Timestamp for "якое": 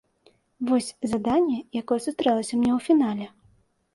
1.81-1.99